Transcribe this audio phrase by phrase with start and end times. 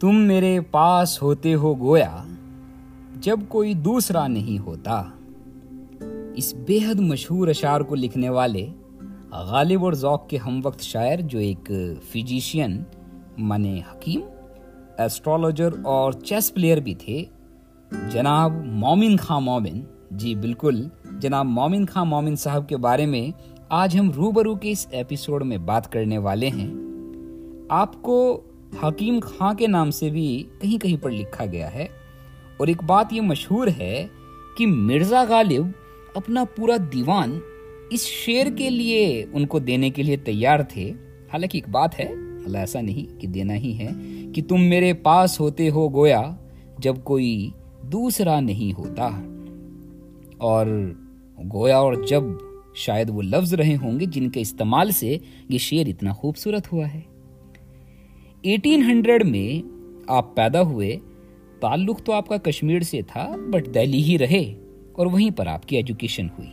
[0.00, 2.22] تم میرے پاس ہوتے ہو گویا
[3.16, 5.02] جب کوئی دوسرا نہیں ہوتا۔
[6.34, 8.66] اس بے حد مشہور اشعار کو لکھنے والے
[9.30, 11.72] غالب اور ذوق کے ہم وقت شاعر جو ایک
[12.08, 12.82] فزیشین
[13.38, 14.20] من حکیم
[14.98, 17.24] ایسٹرالوجر اور چیس پلیئر بھی تھے،
[18.12, 23.30] جناب مومن خاں مومن۔ جی بالکل، جناب مومن خاں مومن صاحب کے بارے میں
[23.68, 26.74] آج ہم روبرو کے اس ایپیسوڈ میں بات کرنے والے ہیں۔
[27.68, 28.40] آپ کو
[28.82, 31.86] حکیم خاں کے نام سے بھی کہیں کہیں پر لکھا گیا ہے۔
[32.56, 34.06] اور ایک بات یہ مشہور ہے
[34.56, 35.66] کہ مرزا غالب
[36.14, 37.38] اپنا پورا دیوان
[37.90, 40.92] اس شعر کے لیے ان کو دینے کے لیے تیار تھے۔
[41.32, 42.08] حالانکہ ایک بات ہے،
[42.44, 43.90] اللہ ایسا نہیں کہ دینا ہی ہے
[44.34, 46.22] کہ تم میرے پاس ہوتے ہو گویا
[46.78, 47.50] جب کوئی
[47.82, 49.08] دوسرا نہیں ہوتا۔
[50.38, 50.66] اور
[51.52, 52.22] گویا اور جب
[52.74, 56.94] شاید وہ لفظ رہے ہوں گے جن کے استعمال سے یہ شعر اتنا خوبصورت ہوا
[56.94, 57.00] ہے۔
[58.48, 59.68] ایٹین ہنڈریڈ میں
[60.06, 60.96] آپ پیدا ہوئے،
[61.60, 64.54] تعلق تو آپ کا کشمیر سے تھا بٹ دہلی ہی رہے
[64.92, 66.48] اور وہیں پر آپ کی ایجوکیشن ہوئی۔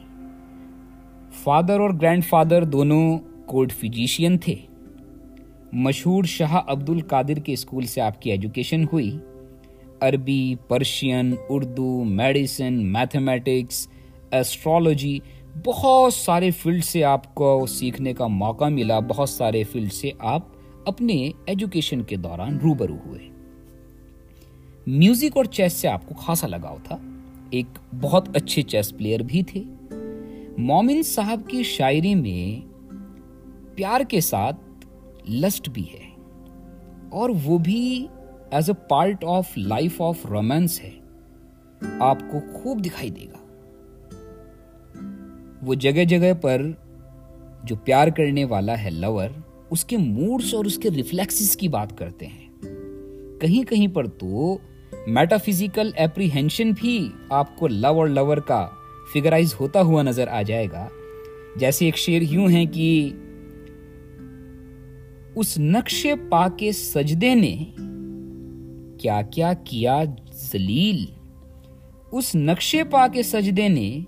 [1.32, 4.56] فادر اور گرینڈ فادر دونوں کوڈ فیجیشین تھے۔
[5.74, 9.18] مشہور شاہ عبد القادر کے اسکول سے آپ کی ایجوکیشن ہوئی۔
[10.02, 13.88] عربی، Persian, Urdu medicine mathematics
[14.32, 15.20] astrology
[15.66, 20.55] بہت سارے فیلڈ سے آپ کو سیکھنے کا موقع ملا، بہت سارے فیلڈ سے آپ
[20.86, 23.30] اپنے ایجوکیشن کے دوران روبرو ہوئے۔
[24.88, 26.97] میوزک اور چیس سے آپ کو خاصا لگاؤ تھا۔
[27.50, 27.66] ایک
[28.02, 29.63] بہت اچھے چیس پلیئر بھی تھے۔
[30.58, 32.67] مومن صاحب کی شاعری میں
[33.75, 34.86] پیار کے ساتھ
[35.31, 36.09] لسٹ بھی ہے۔
[37.09, 38.08] اور وہ بھی
[38.52, 40.91] as a part of life of romance ہے۔
[42.00, 43.38] آپ کو خوب دکھائی دے گا۔
[45.61, 46.61] وہ جگہ جگہ پر
[47.63, 49.29] جو پیار کرنے والا ہے لور
[49.70, 52.50] اس کے موڈس اور اس کے ریفلیکسز کی بات کرتے ہیں۔
[53.42, 54.58] کہیں کہیں پر تو
[55.08, 58.68] میٹا فزیکل اپریہنشن بھی آپ کو لو اور لور کا
[59.14, 60.88] فگرائز ہوتا ہوا نظر آ جائے گا۔
[61.56, 63.09] جیسے ایک شعر یوں ہے کہ
[65.36, 67.58] اس نقش پا کے سجدے نے
[69.00, 71.06] کیا کیا کیا زلیل
[72.12, 74.00] اس نقش پا کے سجدے نے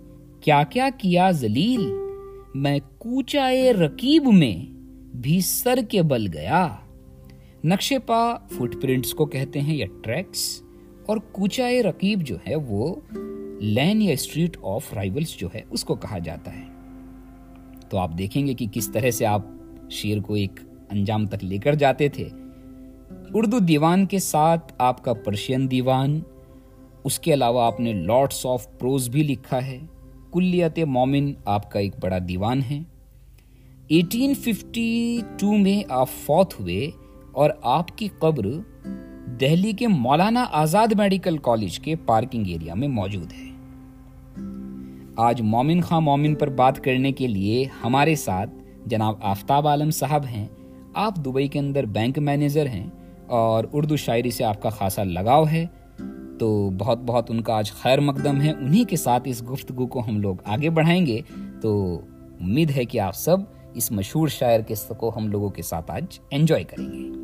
[0.41, 1.93] کیا کیا کیا زلیل
[2.55, 4.76] میں کوچائے رکیب میں
[5.21, 6.67] بھی سر کے بل گیا۔
[7.63, 10.61] نقش پا فٹ پرنٹس کو کہتے ہیں یا ٹریکس،
[11.05, 12.95] اور کوچائے رقیب جو ہے وہ
[13.61, 16.65] لین یا اسٹریٹ آف رائیولز جو ہے اس کو کہا جاتا ہے۔
[17.89, 19.41] تو آپ دیکھیں گے کہ کس طرح سے آپ
[19.91, 22.27] شیر کو ایک انجام تک لے کر جاتے تھے۔
[23.33, 26.19] اردو دیوان کے ساتھ آپ کا پرشین دیوان،
[27.03, 29.79] اس کے علاوہ آپ نے لاٹس آف پروز بھی لکھا ہے۔
[30.33, 32.79] کلیت مومن آپ کا ایک بڑا دیوان ہے۔
[33.87, 36.91] ایٹین ففٹی ٹو میں آپ فوت ہوئے
[37.31, 38.47] اور آپ کی قبر
[39.41, 43.47] دہلی کے مولانا آزاد میڈیکل کالج کے پارکنگ ایریا میں موجود ہے۔
[45.15, 48.49] آج مومن خاں مومن پر بات کرنے کے لیے ہمارے ساتھ
[48.85, 50.47] جناب آفتاب عالم صاحب ہیں۔
[50.93, 52.87] آپ دبئی کے اندر بینک مینیجر ہیں
[53.27, 55.65] اور اردو شاعری سے آپ کا خاصا لگاؤ ہے۔
[56.39, 59.99] تو بہت بہت ان کا آج خیر مقدم ہے۔ انہی کے ساتھ اس گفتگو کو
[60.07, 61.19] ہم لوگ آگے بڑھائیں گے۔
[61.61, 62.01] تو
[62.41, 63.37] امید ہے کہ آپ سب
[63.77, 67.17] اس مشہور شاعر کے کو ہم لوگوں کے ساتھ آج انجوائے کریں گے۔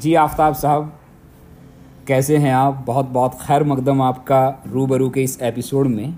[0.00, 0.88] جی آفتاب صاحب،
[2.06, 6.10] کیسے ہیں آپ؟ بہت بہت خیر مقدم آپ کا روبرو کے اس ایپیسوڈ میں۔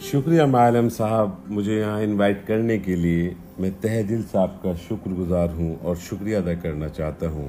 [0.00, 4.72] شکریہ معلم صاحب، مجھے یہاں انوائٹ کرنے کے لیے۔ میں تہ دل سے آپ کا
[4.88, 7.48] شکر گزار ہوں اور شکریہ ادا کرنا چاہتا ہوں۔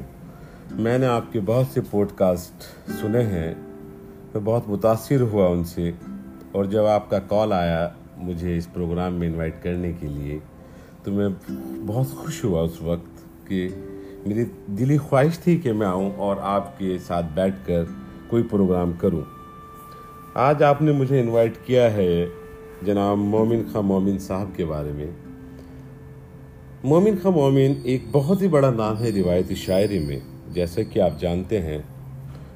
[0.72, 2.64] میں نے آپ کے بہت سے پوڈ کاسٹ
[3.02, 3.56] سنے ہیں،
[4.34, 5.92] میں بہت متاثر ہوا ان سے
[6.52, 10.40] اور جب آپ کا کال آیا مجھے اس پروگرام میں انوائٹ کرنے کے لیے،
[11.04, 11.30] تو میں
[11.86, 13.68] بہت خوش ہوا اس وقت کہ
[14.28, 17.84] میری دلی خواہش تھی کہ میں آؤں اور آپ کے ساتھ بیٹھ کر
[18.28, 19.22] کوئی پروگرام کروں۔
[20.34, 22.26] آج آپ نے مجھے انوائٹ کیا ہے
[22.82, 25.29] جناب مومن خاں مومن صاحب کے بارے میں۔
[26.84, 31.20] مومن خاں مومن ایک بہت ہی بڑا نام ہے روایتی شاعری میں، جیسا کہ آپ
[31.20, 31.78] جانتے ہیں۔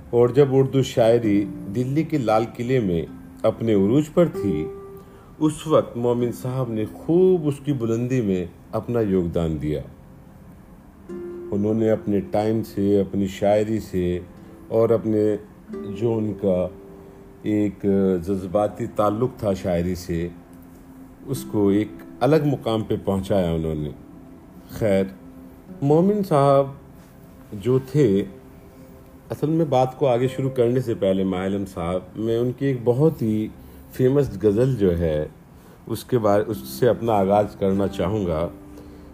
[0.09, 3.05] اور جب اردو شاعری دلی کے لال قلعے میں
[3.41, 4.67] اپنے عروج پر تھی،
[5.39, 9.81] اس وقت مومن صاحب نے خوب اس کی بلندی میں اپنا یوگدان دیا۔
[11.51, 14.19] انہوں نے اپنے ٹائم سے، اپنی شاعری سے
[14.67, 15.35] اور اپنے
[15.99, 16.67] جو ان کا
[17.43, 17.85] ایک
[18.27, 20.27] جذباتی تعلق تھا شاعری سے،
[21.25, 21.87] اس کو ایک
[22.19, 23.89] الگ مقام پہ پہنچایا انہوں نے۔
[24.73, 25.03] خیر،
[25.81, 26.67] مومن صاحب
[27.53, 28.23] جو تھے،
[29.29, 32.77] اصل میں بات کو آگے شروع کرنے سے پہلے ماہلم صاحب، میں ان کی ایک
[32.83, 33.47] بہت ہی
[33.91, 35.25] فیمس غزل جو ہے،
[35.87, 38.47] اس کے بارے اس سے اپنا آغاز کرنا چاہوں گا،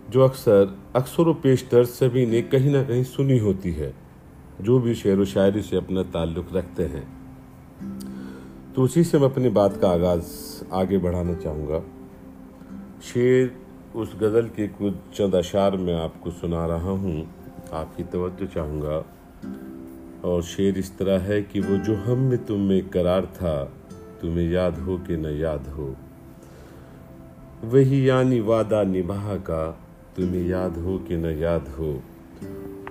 [0.09, 0.63] جو اکثر
[0.93, 3.91] اکثر و پیشتر سبھی نے کہیں نہ کہیں سنی ہوتی ہے،
[4.59, 7.05] جو بھی شعر و شاعری سے اپنا تعلق رکھتے ہیں۔
[8.73, 10.23] تو اسی سے میں اپنی بات کا آغاز
[10.69, 11.79] آگے بڑھانا چاہوں گا۔
[13.03, 17.23] شعر اس غزل کے کچھ چند اشعار میں آپ کو سنا رہا ہوں۔
[17.71, 19.01] آپ کی توجہ چاہوں گا۔
[20.21, 23.65] اور شعر اس طرح ہے کہ وہ جو ہم میں تم میں قرار تھا،
[24.19, 25.93] تمہیں یاد ہو کہ نہ یاد ہو۔
[27.63, 29.71] وہی یعنی وعدہ نباہ کا،
[30.15, 31.99] تمہیں یاد ہو کہ نہ یاد ہو۔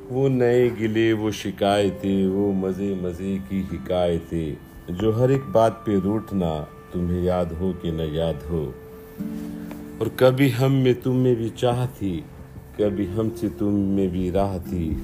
[0.09, 4.55] وہ نئے گلے، وہ شکایتیں، وہ مزے مزے کی حکایتیں۔
[4.89, 8.71] جو ہر ایک بات پہ روٹنا، تمہیں یاد ہو کہ نہ یاد ہو۔
[9.99, 12.21] اور کبھی ہم میں تم میں بھی چاہ تھی،
[12.77, 14.95] کبھی ہم سے تم میں بھی راہ تھی۔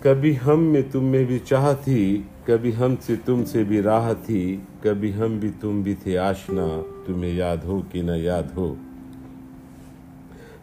[0.00, 4.12] کبھی ہم میں تم میں بھی چاہ تھی، کبھی ہم سے تم سے بھی راہ
[4.26, 8.74] تھی، کبھی ہم بھی تم بھی تھے آشنا، تمہیں یاد ہو کہ نہ یاد ہو۔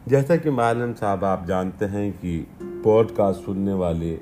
[0.06, 2.44] جیسا کہ معلم صاحب آپ جانتے ہیں کہ
[2.84, 4.16] پوڈ کاسٹ سننے والے،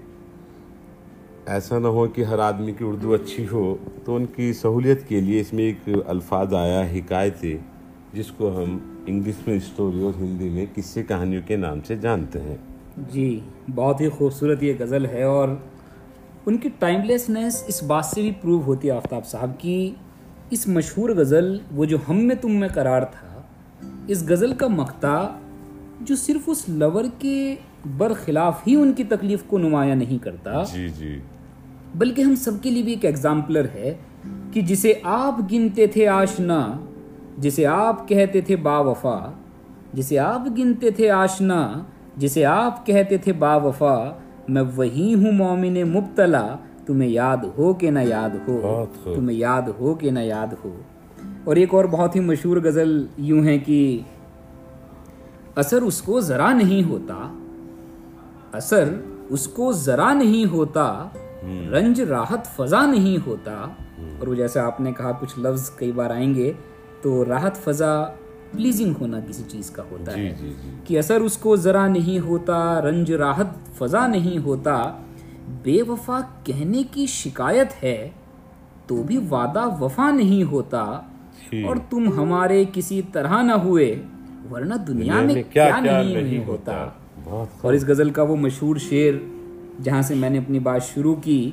[1.45, 5.21] ایسا نہ ہو کہ ہر آدمی کی اردو اچھی ہو، تو ان کی سہولیت کے
[5.21, 7.78] لیے اس میں ایک الفاظ آیا، حکایتیں۔
[8.13, 8.77] جس کو ہم
[9.07, 12.55] انگلش میں اسٹوری اور ہندی میں قصے کہانیوں کے نام سے جانتے ہیں۔
[13.13, 13.39] جی
[13.75, 15.49] بہت ہی خوبصورت یہ غزل ہے اور
[16.45, 19.91] ان کی ٹائم لیسنیس اس بات سے بھی پروو ہوتی ہے آفتاب صاحب کی
[20.49, 23.41] اس مشہور غزل وہ جو ہم میں تم میں قرار تھا
[24.07, 25.15] اس غزل کا مقتا
[26.01, 27.55] جو صرف اس لور کے
[27.97, 31.17] برخلاف ہی ان کی تکلیف کو نمایاں نہیں کرتا جی جی۔
[31.95, 33.93] بلکہ ہم سب کے لیے بھی ایک ایگزامپلر ہے
[34.51, 36.59] کہ جسے آپ گنتے تھے آشنا
[37.39, 39.31] جسے آپ کہتے تھے با وفا
[39.93, 41.73] جسے آپ گنتے تھے آشنا
[42.17, 44.11] جسے آپ کہتے تھے با وفا
[44.47, 46.55] میں وہی ہوں مومن مبتلا
[46.85, 50.75] تمہیں یاد ہو کہ نہ یاد ہو تمہیں یاد ہو کہ نہ یاد ہو۔
[51.43, 53.99] اور ایک اور بہت ہی مشہور غزل یوں ہے کہ
[55.55, 57.33] اثر اس کو ذرا نہیں ہوتا
[58.51, 58.93] اثر
[59.29, 61.07] اس کو ذرا نہیں ہوتا
[61.71, 63.53] رنج راحت فضا نہیں ہوتا۔
[64.19, 66.53] اور وہ جیسے آپ نے کہا کچھ لفظ کئی بار آئیں گے
[67.01, 68.05] تو راحت فضا
[68.51, 71.87] پلیزنگ ہونا کسی چیز کا ہوتا جی، ہے۔ جی، جی۔ کہ اثر اس کو ذرا
[71.87, 74.93] نہیں ہوتا رنج راحت فضا نہیں ہوتا
[75.63, 78.09] بے وفا کہنے کی شکایت ہے
[78.87, 81.01] تو بھی وعدہ وفا نہیں ہوتا۔
[81.53, 84.01] اور تم ہمارے کسی طرح نہ ہوئے
[84.51, 86.87] ورنہ دنیا میں کیا نہیں ہوتا۔
[87.61, 89.13] اور اس غزل کا وہ مشہور شعر
[89.83, 91.51] جہاں سے میں نے اپنی بات شروع کی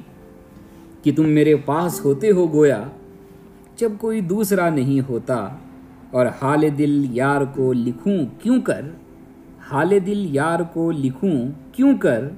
[1.02, 2.82] کہ تم میرے پاس ہوتے ہو گویا
[3.76, 5.49] جب کوئی دوسرا نہیں ہوتا
[6.11, 8.82] اور حال دل یار کو لکھوں کیوں کر،
[9.70, 12.28] حال دل یار کو لکھوں کیوں کر،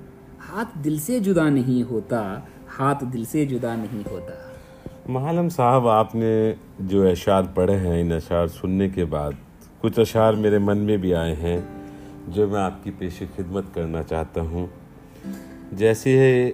[0.49, 2.40] ہاتھ دل سے جدا نہیں ہوتا،
[2.79, 4.32] ہاتھ دل سے جدا نہیں ہوتا۔
[5.08, 9.32] معلم صاحب، آپ نے جو اشعار پڑھے ہیں، ان اشعار سننے کے بعد
[9.81, 11.61] کچھ اشعار میرے من میں بھی آئے ہیں،
[12.29, 14.67] جو میں آپ کی پیش خدمت کرنا چاہتا ہوں۔
[15.73, 16.50] جیسے ہے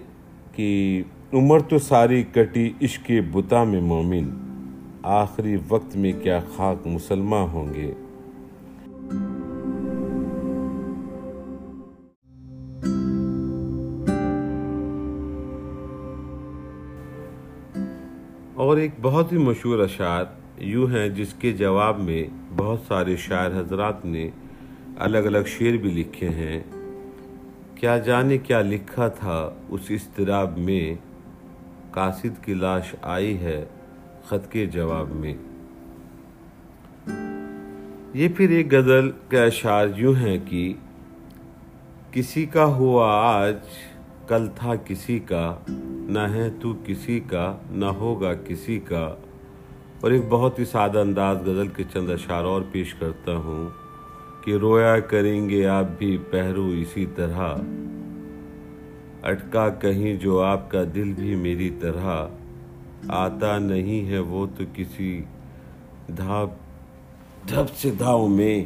[0.53, 1.03] کہ،
[1.33, 4.44] عمر تو ساری کٹی عشق بتا میں مومن
[5.07, 7.93] آخری وقت میں کیا خاک مسلمان ہوں گے؟
[18.55, 20.25] اور ایک بہت ہی مشہور اشعار
[20.59, 22.25] یوں ہیں جس کے جواب میں
[22.57, 24.31] بہت سارے شاعر حضرات نے
[24.99, 26.63] الگ الگ شعر بھی لکھے ہیں۔
[27.75, 30.95] کیا جانے کیا لکھا تھا اس اضطراب میں؟
[31.91, 33.65] قاصد کی لاش آئی ہے۔
[34.27, 35.35] خط کے جواب میں۔
[38.15, 40.73] یہ پھر ایک غزل کا اشعار یوں ہے کہ
[42.11, 43.57] کسی کا ہوا آج
[44.29, 45.57] کل تھا کسی کا،
[45.89, 49.15] نہ ہے تو کسی کا، نہ ہوگا کسی کا۔
[50.01, 53.71] اور ایک بہت ہی سادہ انداز غزل کے چند اشعار اور پیش کرتا ہوں
[54.45, 57.55] کہ رویا کریں گے آپ بھی پہرو اسی طرح۔
[59.23, 62.27] اٹکا کہیں جو آپ کا دل بھی میری طرح۔
[63.09, 65.23] آتا نہیں ہے وہ تو کسی
[66.17, 66.51] دھاپ
[67.51, 68.65] دھپ سے دھاؤ میں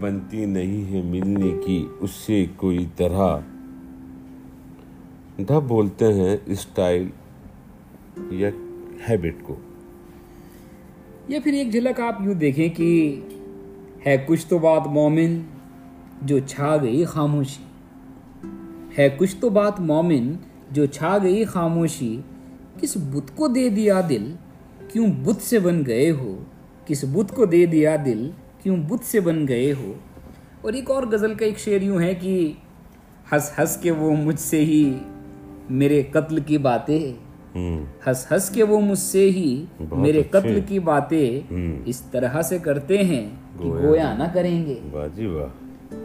[0.00, 3.38] بنتی نہیں ہے ملنے کی۔ اس سے کوئی طرح
[5.38, 7.08] دھپ بولتے ہیں اسٹائل
[8.30, 8.50] یا
[9.08, 9.56] ہیبٹ کو۔
[11.28, 13.20] یا پھر ایک جھلک آپ یوں دیکھیں کہ
[14.06, 15.40] ہے کچھ تو بات مومن
[16.22, 17.64] جو چھا گئی خاموشی۔
[18.98, 20.32] ہے کچھ تو بات مومن
[20.70, 22.20] جو چھا گئی خاموشی۔
[22.80, 24.32] کس بت کو دے دیا دل
[24.92, 26.44] کیوں بت سے بن گئے ہو؟
[26.86, 28.30] کس بت کو دے دیا دل
[28.62, 29.92] کیوں بت سے بن گئے ہو؟
[30.60, 32.52] اور ایک اور غزل کا ایک شعر یوں ہے کہ
[33.32, 34.92] ہنس ہنس کے وہ مجھ سے ہی
[35.70, 37.12] میرے قتل کی باتیں
[38.06, 41.40] ہنس ہنس کے وہ مجھ سے ہی میرے۔ قتل کی باتیں
[41.84, 43.28] اس طرح سے کرتے ہیں
[43.58, 44.74] کہ گویا۔ نہ کریں گے۔
[45.14, 45.26] جی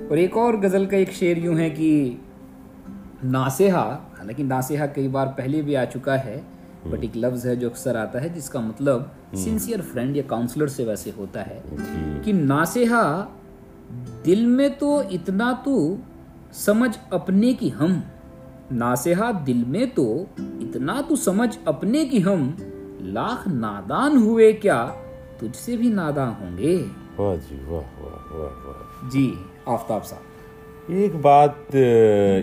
[0.10, 2.16] اور ایک اور غزل کا ایک شعر یوں ہے کہ
[3.24, 6.42] ناسحہ حالانکہ ناسحہ کئی بار پہلے بھی آ چکا ہے
[6.90, 9.02] بٹ ایک لفظ ہے جو اکثر آتا ہے جس کا مطلب
[9.36, 13.26] سنسیئر فرینڈ یا کاؤنسلر سے ویسے ہوتا ہے جی۔ کہ ناسحہ
[14.26, 15.96] دل میں تو اتنا تو
[16.54, 18.00] سمجھ اپنے کی ہم
[18.72, 22.52] ناسحہ دل میں تو اتنا تو سمجھ اپنے کی ہم
[23.02, 24.88] لاکھ نادان ہوئے کیا
[25.40, 26.84] تجھ سے بھی ناداں ہوں گے؟
[27.18, 29.34] واہ جی واہ واہ واہ واہ۔ جی
[29.66, 31.76] آفتاب صاحب۔ ایک بات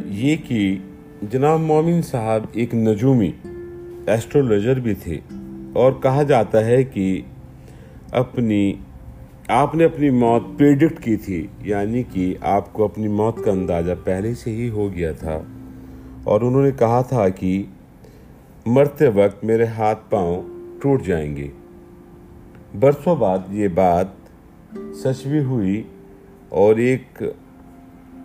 [0.06, 0.76] یہ کہ
[1.22, 3.30] جناب مومن صاحب ایک نجومی
[4.08, 5.20] ایسٹرولوجر بھی تھے
[5.72, 7.22] اور کہا جاتا ہے کہ
[8.10, 8.72] اپنی
[9.48, 13.92] آپ نے اپنی موت پریڈکٹ کی تھی یعنی کہ آپ کو اپنی موت کا اندازہ
[14.04, 15.40] پہلے سے ہی ہو گیا تھا۔
[16.24, 17.62] اور انہوں نے کہا تھا کہ
[18.66, 20.42] مرتے وقت میرے ہاتھ پاؤں
[20.82, 21.48] ٹوٹ جائیں گے۔
[22.80, 24.06] برسوں بعد یہ بات
[24.94, 25.82] سچ بھی ہوئی
[26.48, 27.22] اور ایک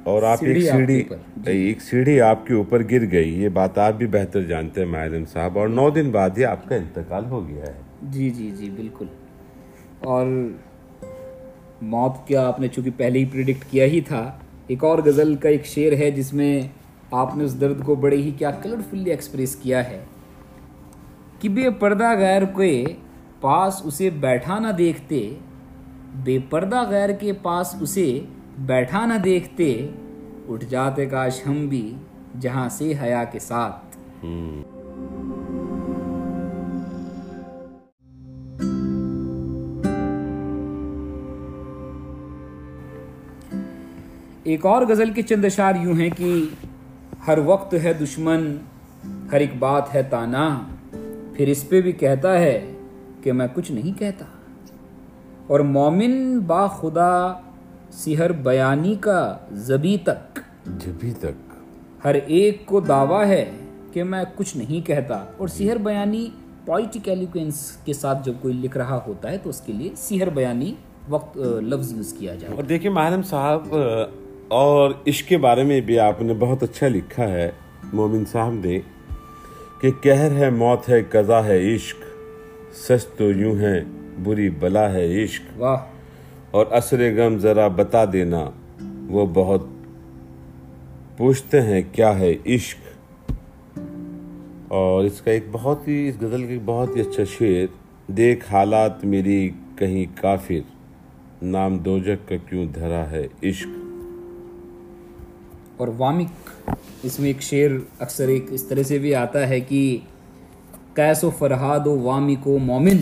[0.03, 1.03] اور آپ ایک سیڑھی
[1.45, 5.25] ایک سیڑھی آپ کے اوپر گر گئی یہ بات آپ بھی بہتر جانتے ہیں ماہرن
[5.25, 8.69] صاحب۔ اور نو دن بعد یہ آپ کا انتقال ہو گیا ہے۔ جی جی جی
[8.69, 9.05] بالکل۔
[9.99, 10.27] اور
[11.81, 14.31] موت کیا آپ نے چونکہ پہلے ہی پریڈکٹ کیا ہی تھا
[14.67, 16.61] ایک اور غزل کا ایک شعر ہے جس میں
[17.11, 19.99] آپ نے اس درد کو بڑے ہی کیا کلرفلی ایکسپریس کیا ہے۔
[21.39, 22.83] کہ بے پردہ غیر کے
[23.41, 25.35] پاس اسے بیٹھا نہ دیکھتے
[26.15, 28.19] بے پردہ غیر کے پاس اسے
[28.57, 29.87] بیٹھا نہ دیکھتے،
[30.49, 31.95] اٹھ جاتے کاش ہم بھی
[32.39, 33.97] جہاں سے حیا کے ساتھ۔
[44.43, 46.45] ایک اور غزل کے چند اشعار یوں ہیں کہ
[47.27, 48.57] ہر وقت ہے دشمن،
[49.31, 50.59] ہر ایک بات ہے تانا،
[51.33, 52.73] پھر اس پہ بھی کہتا ہے
[53.21, 54.25] کہ میں کچھ نہیں کہتا۔
[55.47, 57.33] اور مومن با خدا
[57.93, 61.53] سحر بیانی کا زبی تک۔ جبھی تک۔
[62.05, 63.51] ہر ایک کو دعویٰ ہے
[63.93, 66.29] کہ میں کچھ نہیں کہتا۔ اور سحر بیانی
[66.65, 70.29] پوائٹک ایلیکوینس کے ساتھ جب کوئی لکھ رہا ہوتا ہے تو اس کے لیے سحر
[70.29, 70.75] بیانی
[71.09, 73.75] وقت لفظ یوز کیا جائے اور دیکھیں ماہرم صاحب
[74.47, 77.51] اور عشق کے بارے میں بھی آپ نے بہت اچھا لکھا ہے۔
[77.93, 78.79] مومن صاحب نے
[79.81, 81.97] کہ کہر ہے موت ہے قضا ہے عشق۔
[82.75, 83.83] سچ تو یوں ہے
[84.23, 85.77] بری بلا ہے عشق۔ واہ۔
[86.53, 88.49] اور اثر غم ذرا بتا دینا۔
[89.09, 89.65] وہ بہت
[91.17, 92.77] پوچھتے ہیں کیا ہے عشق۔
[94.67, 97.65] اور اس کا ایک بہت ہی اس غزل کا ایک بہت ہی اچھا شعر۔
[98.11, 100.59] دیکھ حالات میری کہیں کافر۔
[101.41, 103.67] نام دوجک کا کیوں دھرا ہے عشق۔
[105.77, 106.61] اور وامک
[107.03, 107.69] اس میں ایک شعر
[107.99, 109.97] اکثر ایک اس طرح سے بھی آتا ہے کہ
[110.93, 112.97] کیس و فرہاد و وامک و مومن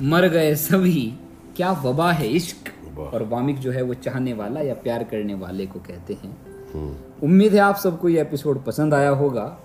[0.00, 1.10] مر گئے سبھی۔
[1.54, 2.63] کیا وبا ہے عشق؟
[2.96, 6.30] اور وامک جو ہے وہ چاہنے والا یا پیار کرنے والے کو کہتے ہیں۔
[7.22, 9.56] امید ہے آپ سب کو یہ ایپیسوڈ پسند آیا ہوگا۔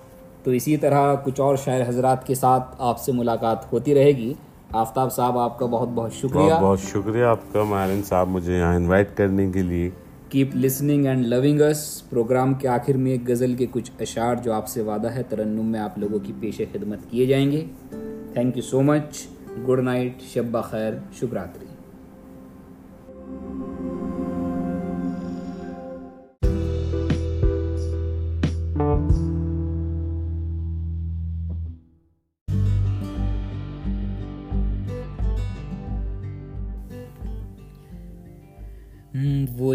[0.43, 4.33] تو اسی طرح کچھ اور شاعر حضرات کے ساتھ آپ سے ملاقات ہوتی رہے گی۔
[4.73, 8.75] آفتاب صاحب آپ کا بہت بہت شکریہ۔ بہت شکریہ آپ کا۔ ماہرن صاحب مجھے یہاں
[8.75, 9.89] انوائٹ کرنے کے لیے۔
[10.29, 14.53] کیپ لسننگ اینڈ لونگ اس پروگرام کے آخر میں ایک غزل کے کچھ اشعار جو
[14.53, 17.65] آپ سے وعدہ ہے ترنم میں آپ لوگوں کی پیش خدمت کیے جائیں گے۔
[18.33, 19.27] Thank you so much
[19.69, 21.33] good night شب بخیر۔ شب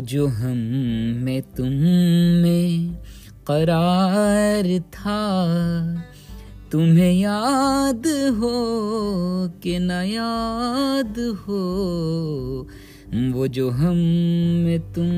[0.07, 0.57] جو ہم
[1.25, 1.73] میں تم
[2.43, 2.97] میں
[3.45, 5.25] قرار تھا۔
[6.71, 8.07] تمہیں یاد
[8.39, 11.63] ہو کہ نہ یاد ہو،
[13.35, 13.97] وہ جو ہم
[14.65, 15.09] میں تم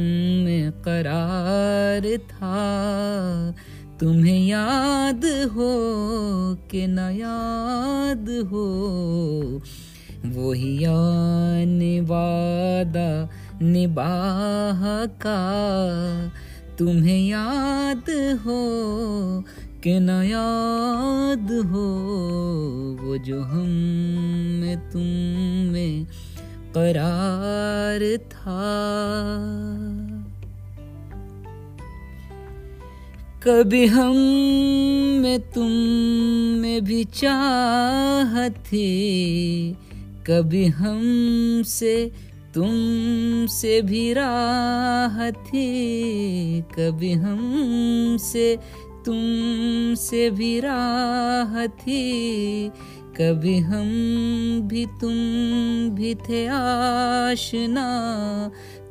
[0.44, 3.52] میں قرار تھا۔
[3.98, 5.24] تمہیں یاد
[5.54, 5.72] ہو
[6.70, 8.66] کہ نہ یاد ہو،
[10.34, 13.26] وہی آن وعدہ
[13.62, 16.28] نباہ کا۔
[16.76, 18.10] تمہیں یاد
[18.44, 19.40] ہو
[19.80, 21.86] کہ نہ یاد ہو
[23.02, 23.68] وہ جو ہم
[24.60, 25.06] میں تم
[25.72, 26.04] میں
[26.74, 28.62] قرار تھا۔
[33.40, 34.16] کبھی ہم
[35.22, 35.72] میں تم
[36.60, 39.72] میں بھی چاہت تھی،
[40.22, 41.02] کبھی ہم
[41.66, 42.08] سے
[42.56, 48.56] تم سے بھی راہ تھی، کبھی ہم سے
[49.04, 52.68] تم سے بھی راہ تھی،
[53.16, 53.88] کبھی ہم
[54.62, 57.88] بھی تم بھی تھے آشنا۔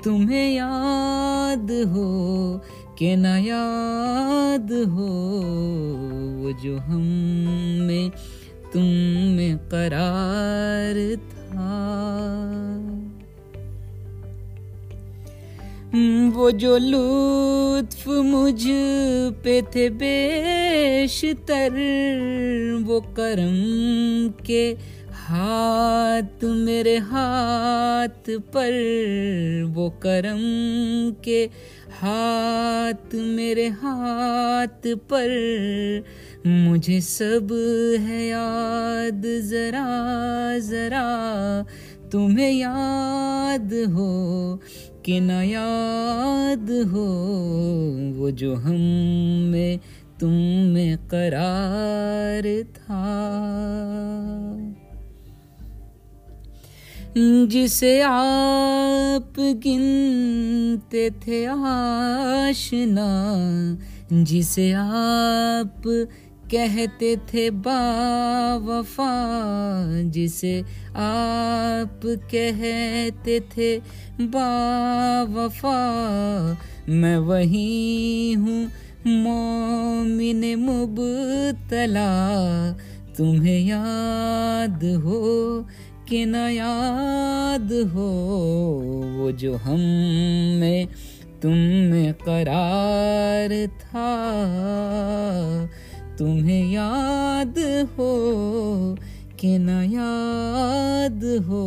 [0.03, 2.59] تمہیں یاد ہو
[2.95, 5.41] کہ نہ یاد ہو،
[6.37, 7.01] وہ جو ہم
[7.85, 8.09] میں
[8.71, 8.85] تم
[9.35, 12.64] میں قرار تھا۔
[16.33, 18.69] وہ جو لطف مجھ
[19.43, 21.77] پہ تھے بیشتر
[22.85, 24.75] وہ کرم کے
[25.29, 28.71] ہاتھ میرے ہاتھ پر،
[29.75, 30.41] وہ کرم
[31.21, 31.47] کے
[32.01, 35.27] ہاتھ میرے ہاتھ پر۔
[36.45, 37.53] مجھے سب
[38.07, 41.05] ہے یاد، ذرا ذرا
[42.11, 44.57] تمہیں یاد ہو
[45.03, 47.07] کہ نہ یاد ہو
[48.15, 48.81] وہ جو ہم
[49.51, 49.77] میں
[50.19, 50.33] تم
[50.73, 53.01] میں قرار تھا۔
[57.49, 63.09] جسے آپ گنتے تھے آشنا،
[64.11, 65.87] جسے آپ
[66.49, 69.21] کہتے تھے با وفا،
[70.03, 70.61] جسے
[70.93, 73.79] آپ کہتے تھے
[74.19, 76.53] با وفا۔
[76.87, 78.65] میں وہی ہوں
[79.05, 82.31] مومن مبتلا۔
[83.15, 85.61] تمہیں یاد ہو
[86.05, 88.09] کہ نہ یاد ہو
[89.15, 89.79] وہ جو ہم
[90.59, 90.85] میں
[91.41, 91.57] تم
[91.89, 94.11] میں قرار تھا۔
[96.17, 97.57] تمہیں یاد
[97.97, 98.95] ہو
[99.37, 101.63] کہ نہ یاد ہو